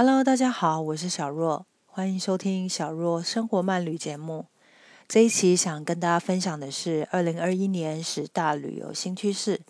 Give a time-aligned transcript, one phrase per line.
[0.00, 4.46] Hello，大家好，我是小若，欢迎收听小若生活漫旅节目。
[5.08, 9.60] 这一期想跟大家分享的是二零二一年十大旅游新趋势。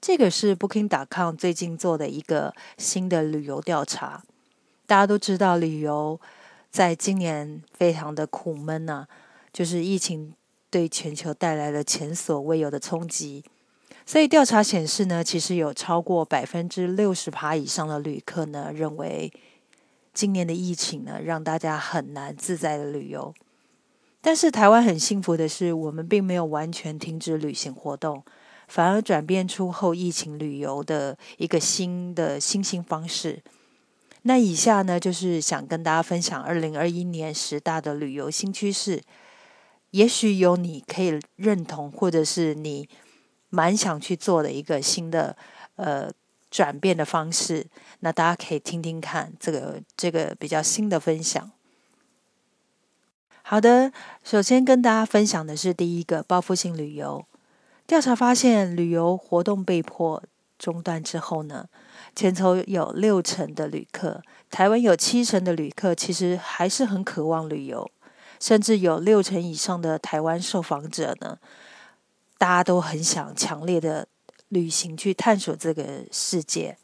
[0.00, 0.88] 这个是 Booking.
[0.88, 4.24] dot com 最近做的一个新的旅游调查。
[4.88, 6.20] 大家都知道，旅游
[6.72, 9.06] 在今年非常的苦闷呐，
[9.52, 10.34] 就是疫情
[10.68, 13.44] 对全球带来了前所未有的冲击。
[14.08, 19.30] 所以调查显示呢，其实有超过百分之六十趴以上的旅客呢，认为
[20.14, 23.34] 今年的疫情呢，让大家很难自在的旅游。
[24.22, 28.24] 但是台湾很幸福的是，我们并没有完全停止旅行活动，
[28.66, 33.42] 反而转变出后疫情旅游的一个新的新兴方式。
[34.22, 39.02] 那以下呢，就是想跟大家分享二零二一年十大的旅游新趋势，
[39.90, 42.88] 也许有你可以认同，或者是你。
[43.50, 45.36] 蛮想去做的一个新的
[45.76, 46.10] 呃
[46.50, 47.66] 转变的方式，
[48.00, 51.50] 那大家可以听听看这个这个比较新的分享。
[53.42, 57.24] 好的，首先跟大家分享的是第一个报复性旅游
[57.86, 60.22] 调查发现，旅游活动被迫
[60.58, 61.66] 中断之后呢，
[62.14, 67.90] 全球有六成的旅客，台湾有七成的旅客其实还是很渴望旅游，
[68.38, 71.38] 甚至有六成以上的台湾受访者呢。
[72.38, 74.06] 大家都很想强烈的
[74.48, 76.78] 旅行去探索这个世界，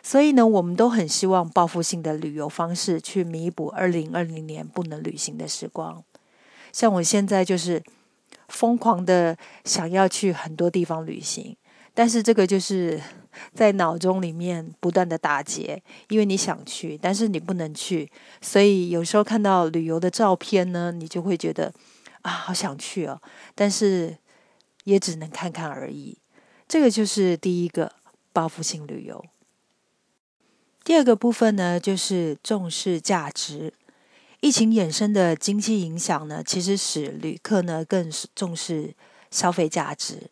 [0.00, 6.02] 所以呢，我们都很希望报复性的旅游方式去弥补二零二零年不能旅行的时光。
[6.72, 7.82] 像我现在就是
[8.48, 11.56] 疯狂的想要去很多地方旅行，
[11.92, 13.00] 但是这个就是
[13.52, 18.08] 在脑中里面不断的打结，因为你想去，但是你不能去，
[18.40, 21.72] 所以有时候看到旅游的照片呢，你就会觉得
[22.22, 23.20] 啊，好想去哦，
[23.56, 24.16] 但是。
[24.86, 26.16] 也只能看看而已，
[26.68, 27.90] 这个就是第一个
[28.32, 29.24] 报复性旅游。
[30.84, 33.74] 第二个部分呢，就是重视价值。
[34.40, 38.94] 疫情衍生的经济影响呢，其实使旅客呢更重视
[39.28, 40.30] 消费价值。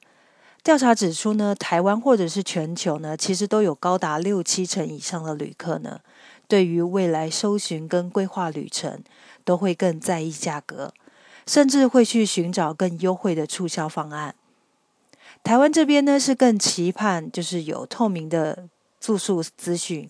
[0.62, 6.01] 调查指出呢，台湾或者是全球呢，其实都有高达六七成以上的旅客呢，
[6.47, 9.03] 对于未来搜寻跟规划旅程，
[9.45, 10.95] 都会更在意价格，
[11.45, 14.37] 甚至会去寻找更优惠的促销方案。
[15.44, 18.66] 台湾这边呢是更期盼，就是有透明的
[18.99, 20.09] 住宿资讯，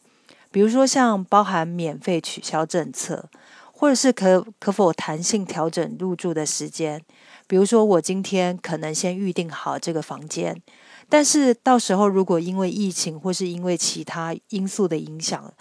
[0.53, 3.29] 比如说像包含免费取消政策，
[3.73, 7.03] 或者是可可否弹性调整入住的时间。
[7.49, 10.63] 比如说我今天可能先预定好这个房间，
[11.09, 15.53] 但是到时候如果因为疫情或是因为其他因素的影响，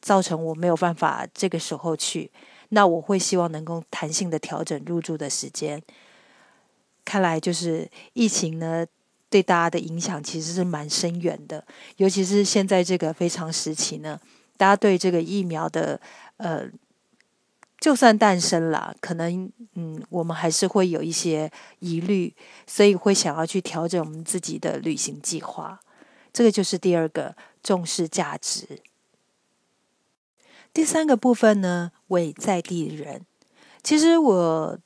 [0.00, 2.30] 造成我没有办法这个时候去，
[2.70, 5.82] 那我会希望能够弹性的调整入住的时间。
[7.04, 8.86] 看来就是疫情呢。
[9.30, 11.64] 对大家的影响其实是蛮深远的，
[11.98, 14.20] 尤其是现在这个非常时期呢，
[14.56, 16.00] 大家对这个疫苗的
[16.36, 16.68] 呃，
[17.78, 22.34] 就算诞生了，可能嗯，我们还是会有一些疑虑，
[22.66, 25.80] 所以会想要去调整我们自己的旅行计划。
[26.32, 28.80] 这个就是第二个重视价值。
[30.74, 33.24] 第三个部分呢，为在地人。
[33.82, 34.78] 其实我。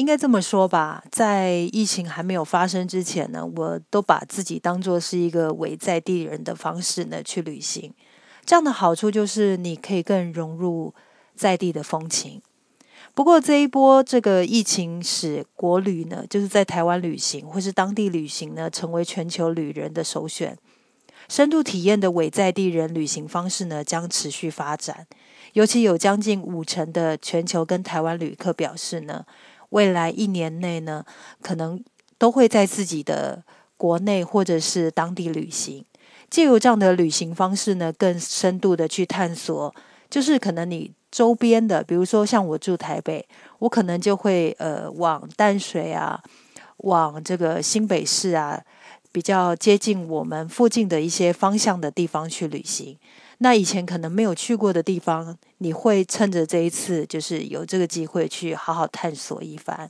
[0.00, 7.92] 应该这么说吧，在疫情还没有发生之前呢，我都把自己当做是一个伪在地人的方式呢去旅行。
[8.46, 10.94] 这样的好处就是你可以更融入
[11.36, 12.40] 在地的风情。
[13.14, 20.56] 不过这一波这个疫情使国旅呢，就是在台湾旅行或是当地旅行呢，成为全球旅人的首选。
[21.28, 25.06] 深度体验的伪在地人旅行方式呢，将持续发展。
[25.52, 29.26] 尤其有将近五成的全球跟台湾旅客表示呢。
[29.70, 31.04] 未来一年内呢，
[31.42, 31.82] 可能
[32.18, 33.42] 都会在自己的
[33.76, 35.84] 国内或者是当地旅行，
[36.28, 39.74] 借由这样的旅行方式呢，更深度的去探索，
[40.08, 43.26] 就是可能你周边的，比如说像我住台北，
[43.60, 46.22] 我可能就会呃往淡水啊，
[46.78, 48.62] 往这个新北市啊，
[49.10, 52.98] 比较接近我们附近的一些方向的地方去旅行。
[53.42, 59.88] 那以前可能没有去过的地方，你会趁着这一次，就是有这个机会去好好探索一番。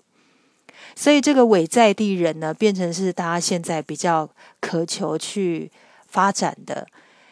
[0.95, 4.31] 所以这个伪在地人呢，变成是大家现在比较
[4.61, 5.69] 渴求去
[6.07, 6.87] 发展的。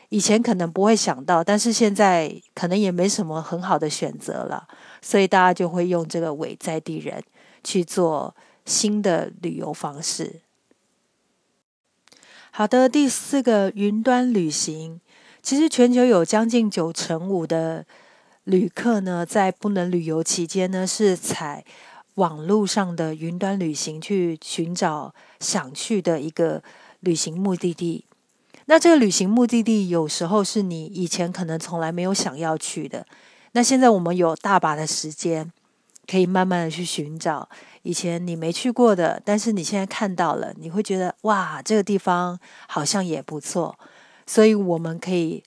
[0.08, 4.66] 以前可能不会想到，但是现在可能也没什么很好的选择了，
[5.00, 7.22] 所以大家就会用这个伪在地人
[7.62, 8.34] 去做
[8.64, 10.40] 新的旅游方式。
[12.50, 15.00] 好的，第四个云端旅行。
[15.42, 17.86] 其实全球有将近九成五的
[18.44, 21.64] 旅客呢，在不能旅游期间呢，是采
[22.14, 26.62] 网络上的云端旅行去寻找想去的一个
[27.00, 28.04] 旅行目的地。
[28.66, 33.06] 那这个旅行目的地有时候是你以前可能从来没有想要去的，
[33.52, 35.50] 那现在我们有大把的时间，
[36.06, 37.48] 可以慢慢的去寻找
[37.82, 43.78] 以前你没去过的，但是你现在看到了，你会觉得哇，这个地方好像也不错，
[44.28, 45.42] 所以我们可以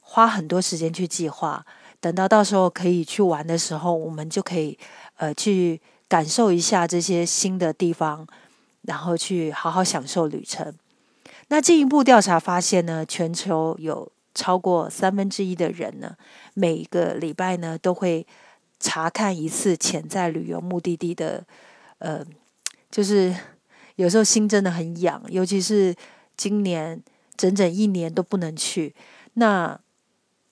[0.00, 1.64] 花很多时间去计划，
[2.00, 4.76] 等到到时候可以去玩的时候，我们就可以
[5.18, 8.26] 呃去感受一下这些新的地方，
[8.82, 10.74] 然后去好好享受旅程。
[11.48, 16.16] 那进一步调查发现呢，全球有超过三分之一的人呢，
[16.54, 18.26] 每个礼拜呢都会
[18.80, 21.44] 查看一次潜在旅游目的地的，
[21.98, 22.26] 呃，
[22.90, 23.32] 就是
[23.94, 25.94] 有时候心真的很痒，尤其是
[26.36, 27.00] 今年
[27.36, 28.94] 整整一年都不能去。
[29.34, 29.78] 那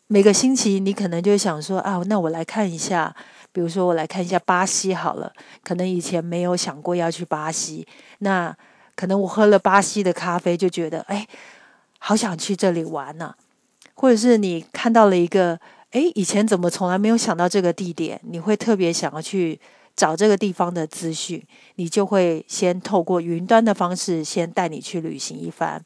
[0.06, 3.14] 每个星期你可能就想说啊，那我来看一下，
[3.52, 5.32] 比如说我来看一下巴西好了，
[5.62, 7.86] 可能以前没有想过要去巴西，
[8.18, 8.56] 那。
[8.96, 11.26] 可能我喝了巴西的咖啡，就觉得哎，
[11.98, 13.34] 好想去这里玩呢。
[13.94, 15.58] 或者是你看到了一个
[15.90, 19.58] 哎，以前怎么从来没有想到这个地点，你会特别想要去
[19.96, 21.42] 找这个地方的资讯，
[21.74, 25.84] 你就会先透过云端的方式先带你去旅行一番。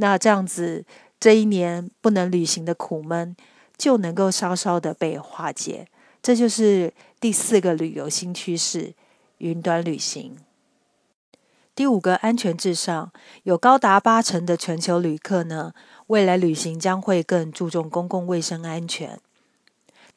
[0.00, 0.84] 那这样子，
[1.20, 3.36] 这一年不能旅行的苦闷
[3.76, 5.86] 就能够稍稍的被化解。
[6.22, 8.94] 这就是第四个旅游新趋势——
[9.38, 10.36] 云端旅行。
[11.74, 13.12] 第五个，安全至上，
[13.42, 15.72] 有高达八成的全球旅客呢，
[16.08, 19.18] 未来旅行将会更注重公共卫生安全。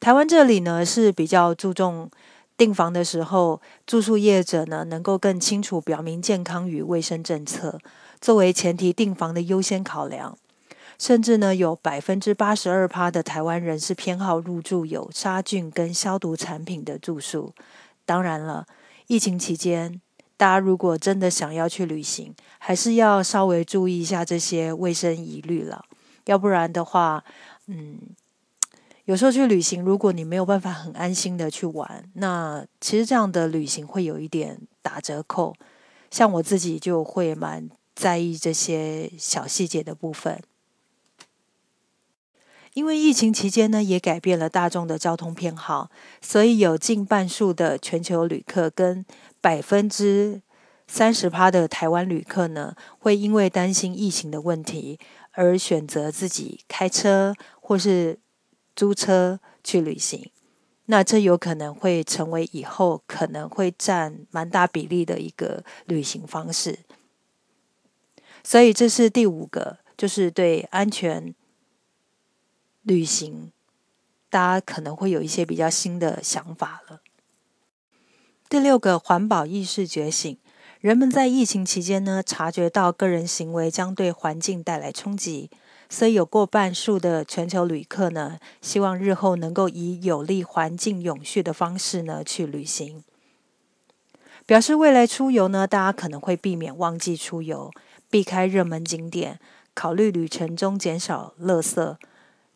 [0.00, 2.10] 台湾这里呢是比较注重
[2.56, 7.78] 订房的时候，住宿业者呢能够更清楚表明健康与卫生政策
[8.24, 10.38] 作为前提订房的优先考量，
[10.98, 17.52] 甚至呢有百分之八十二趴的台湾人是偏好入住有杀菌跟消毒产品的住宿。
[18.06, 18.66] 当然了，
[19.08, 20.00] 疫情期间。
[20.38, 25.84] 大家如果真的想要去旅行，还是要稍微注意一下这些卫生疑虑了。
[26.24, 27.22] 要不然的话，
[27.66, 27.98] 嗯，
[29.04, 35.54] 有时候去旅行，如果你没有办法很安心的去玩，那其实这样的旅行会有一点打折扣。
[36.10, 40.42] 像我自己就会蛮在意这些小细节的部分。
[42.72, 49.06] 因为疫情期间呢，也改变了大众的交通偏好，所以有近半数的全球旅客跟
[49.40, 50.42] 百分之
[50.88, 54.98] 三十趴的台湾旅客呢，会因为担心疫情的问题
[55.30, 58.18] 而选择自己开车或是
[58.74, 60.30] 租车去旅行。
[60.86, 66.80] 那这有可能会成为以后可能会占蛮大比例的一个旅行方式。
[68.44, 71.34] 所以这是第五个，就是对安全。
[72.82, 73.50] 旅行，
[74.28, 77.00] 大家可能会有一些比较新的想法了。
[78.50, 80.36] 第六个，环保意识觉醒，
[80.80, 85.48] 人们在疫情期间呢，察觉到个人行为将对环境带来冲击，
[85.88, 93.02] 所以有过半数的全球旅客呢，希望日后能够以有利环境永续的方式呢去旅行。
[94.44, 97.70] 表示未来出游呢，大家可能会避免旺季出游，
[98.14, 99.40] 避开热门景点，
[99.74, 101.96] 考虑旅程中减少垃圾。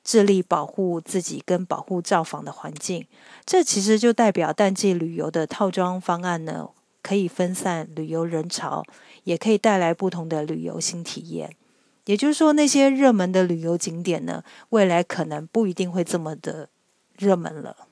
[0.04, 3.08] 致力保护自己跟保护造访的环境，
[3.44, 6.68] 这其实就代表淡季旅游的套装方案呢，
[7.02, 8.84] 可以分散旅游人潮，
[9.24, 11.56] 也可以带来不同的旅游新体验。
[12.04, 16.68] 也就是说，那些热门的旅游景点呢，未来可能不一定会这么的
[17.16, 17.88] 热门了。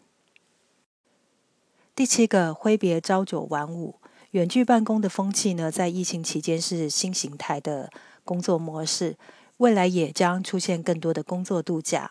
[1.96, 3.96] 第七个，挥别朝九晚五，
[4.32, 7.90] 远距办公的风气呢，在疫情期间是新形态的
[8.24, 9.16] 工作模式。
[9.58, 12.10] 未来也将出现更多的工作度假，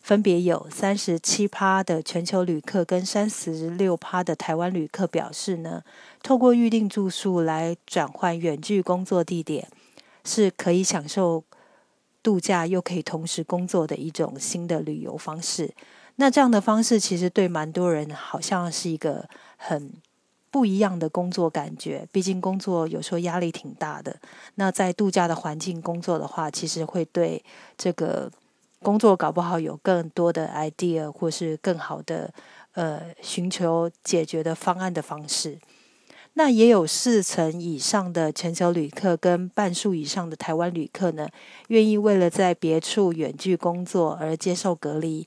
[0.00, 5.82] 分别有三十七趴的全球旅客跟三十六趴的台湾旅客表示呢，
[6.22, 9.68] 透过预定住宿来转换远距工作地点，
[10.24, 11.44] 是可以享受
[12.22, 15.74] 度假又可以同时工作的一种新的旅游方式。
[16.14, 19.92] 那这样的方式其实对蛮多人好像是一个很。
[20.50, 24.16] 不一样的工作感觉，毕竟工作有时候压力挺大的。
[24.54, 27.44] 那在度假的环境工作的话，其实会对
[27.76, 28.30] 这个
[28.82, 32.32] 工作搞不好有更多的 idea，或是更好的
[32.72, 35.58] 呃寻求解决的方案的方式。
[36.34, 41.26] 那也有四成以上的全球旅客跟半数以上的台湾旅客呢，
[41.68, 45.26] 愿意为了在别处远距工作而接受隔离。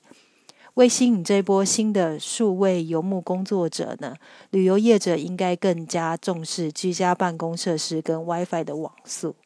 [0.80, 4.16] 为吸引这波新的数位游牧工作者呢，
[4.48, 9.36] 旅游业者应该更加重视居家办公设施跟 WiFi 的网速。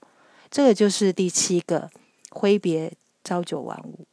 [0.49, 1.91] 这个就是第七个，
[2.31, 2.93] 挥别
[3.25, 4.07] 朝九晚五。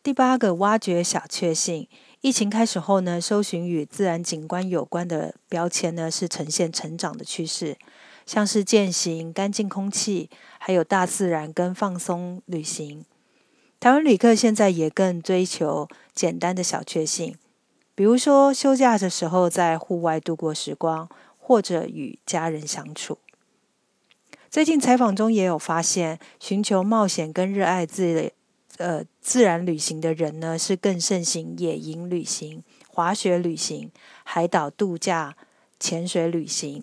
[0.00, 1.88] 第八个，挖掘小确幸。
[2.20, 7.76] 疫情开始后呢，搜寻与自然景观有关的标签呢，是呈现成长的趋势。
[8.24, 13.04] 像是践行、干净空气，还有大自然跟放松旅行。
[13.84, 17.36] 台湾旅客现在也更追求简单的小确幸，
[17.94, 23.18] 比如说休假的时候在户外度过时光，或者与家人相处。
[24.48, 28.32] 最近采访中也有发现，寻求冒险跟热爱自
[28.78, 35.36] 呃自然旅行的人呢，是更盛行野营旅行、滑雪旅行、海岛度假、
[35.78, 36.82] 潜水旅行。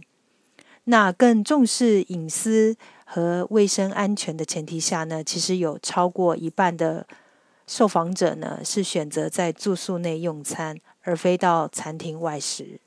[0.84, 2.76] 那更重视隐私
[3.14, 7.06] 和卫生安全的前提下呢，其实有超过一半的
[7.68, 12.80] 受访者呢是选择在住宿内用餐，而非到餐厅外食。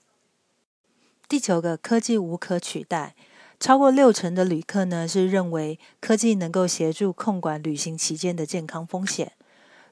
[1.28, 3.14] 第九个，科技无可取代，
[3.60, 9.32] 超过六成的旅客呢是认为科技能够协助控管旅行期间的健康风险。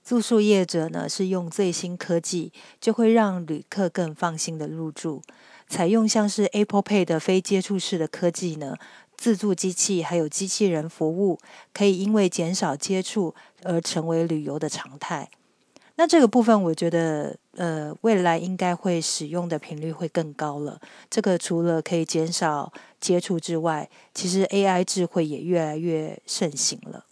[0.02, 5.20] 住宿业者呢是用最新科技，就会让旅客更放心的入住。
[5.68, 8.76] 采用像是 Apple Pay 的非接触式的科技呢，
[9.22, 11.38] 自助机器还有机器人服务，
[11.72, 15.30] 可以因为减少接触而成为旅游的常态。
[15.94, 20.80] 那这个部分，我觉得呃，未来应该会使用的频率会更高了。
[21.08, 27.06] 这个除了可以减少接触之外，其实 AI 智慧也越来越盛行了。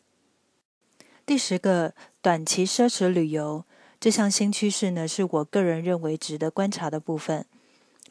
[1.25, 3.64] 第十个，短期奢侈旅游
[4.00, 7.47] 这项新趋势呢，是我个人认为值得观察的部分。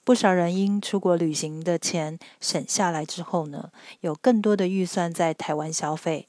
[0.09, 6.27] 不少人因出国旅行的钱省下来之后呢，有更多的预算在台湾消费。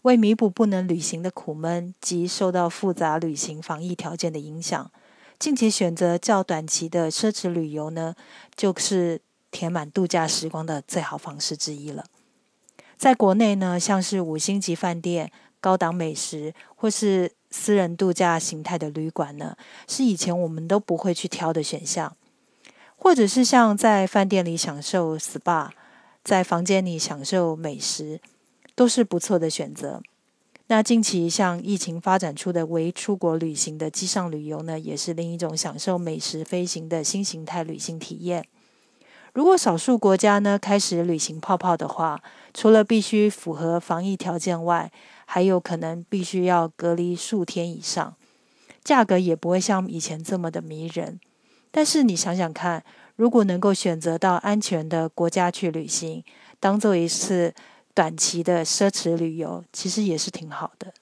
[0.00, 4.90] 为弥补不能旅行的苦闷及受到复杂旅行防疫条件的影响，
[5.38, 8.14] 近期选择较短期的奢侈旅游呢，
[8.56, 12.06] 就是填满度假时光的最好方式之一了。
[12.96, 19.54] 在国内呢，像是五星级饭店、高档美食或是私人度假形态的旅馆呢，
[19.86, 22.16] 是以前我们都不会去挑的选项。
[23.02, 25.70] 或者是像在饭店里享受 SPA，
[26.22, 28.20] 在房间里享受美食，
[28.76, 30.00] 都是不错的选择。
[30.68, 38.46] 那近期像疫情发展出的微出国旅行的机上旅游呢，也是另一种享受美食飞行的新形态旅行体验。
[39.34, 42.22] 如果少数国家呢开始旅行泡泡的话，
[42.54, 44.92] 除了必须符合防疫条件外，
[45.26, 48.14] 还有可能必须要隔离数天以上，
[48.84, 51.18] 价格也不会像以前这么的迷人。
[51.72, 52.84] 但是你想想看，
[53.16, 56.22] 如果能够选择到安全的国家去旅行，
[56.60, 57.54] 当做一次
[57.94, 60.92] 短期的奢侈旅游，其实也是挺好的。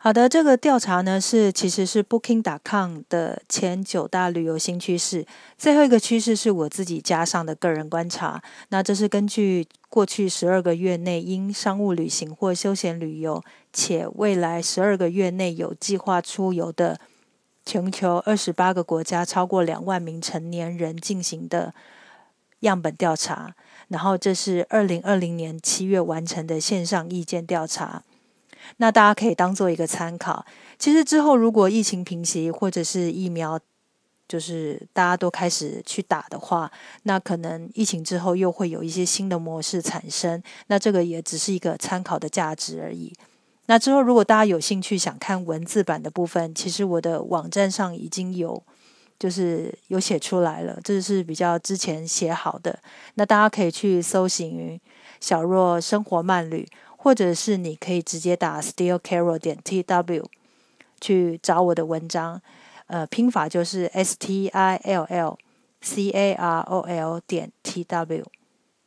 [0.00, 5.24] 好的，这个调查呢是其实是 Booking.com 的前九大旅游新趋势，
[5.56, 8.42] 最后一个趋势是我自己加上的个人观察。
[8.68, 17.00] 那这是根据过去十二个月内因商务旅行或休闲旅游，且未来十二个月内有计划出游的。
[17.68, 21.74] 全球二十八个国家超过两万名成年人进行的
[22.60, 23.54] 样本调查，
[23.88, 28.02] 然后这是二零二零年七月完成的线上意见调查。
[28.78, 30.46] 那大家可以当做一个参考。
[30.78, 33.60] 其实之后如果疫情平息，或者是疫苗
[34.26, 36.72] 就是大家都开始去打的话，
[37.02, 40.42] 那可能疫情之后又会有一些新的模式产生。
[40.68, 43.12] 那这个也只是一个参考的价值而已。
[43.70, 48.62] 那之后，如果大家有兴趣想看文字版的部分，其实我的网站上已经有，
[49.18, 52.78] 就是有写出来了，这是比较之前写好的。
[53.16, 54.80] 那大家可以去搜寻
[55.20, 60.24] “小若生活慢旅”，或者是你可以直接打 “still carol 点 t w”
[60.98, 62.40] 去找我的文章。
[62.86, 65.38] 呃，拼法就是 “s t i l l
[65.82, 68.24] c a r o l 点 t w”。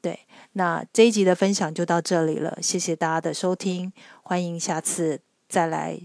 [0.01, 0.21] 对，
[0.53, 3.93] 那这一集的分享就到这里了，谢谢大家的收听，
[4.23, 5.99] 欢迎下次再来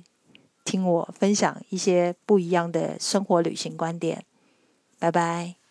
[0.65, 4.25] 听我分享一些不一样的生活旅行观点，
[4.99, 5.66] 拜拜。